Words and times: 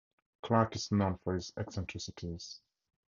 Clark 0.41 0.75
is 0.75 0.91
known 0.91 1.19
for 1.23 1.35
his 1.35 1.53
eccentricities. 1.57 2.59